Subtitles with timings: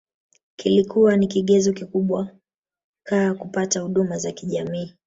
[0.55, 2.27] Kilikua ni kigezo kikubwa
[3.03, 4.93] caha kupata huduma za kijamii